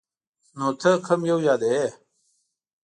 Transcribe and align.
نو 0.57 0.67
ته 0.81 0.91
کوم 1.05 1.21
یو 1.29 1.37
یادوې؟ 1.47 1.83